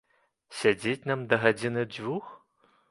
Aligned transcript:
Сядзець 0.61 1.07
нам 1.11 1.19
да 1.33 1.41
гадзіны-дзвюх? 1.45 2.35